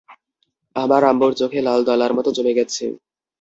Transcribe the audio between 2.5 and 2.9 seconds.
গেছে।